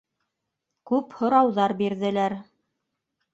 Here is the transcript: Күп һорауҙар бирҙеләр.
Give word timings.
Күп 0.91 1.13
һорауҙар 1.19 1.75
бирҙеләр. 1.83 2.37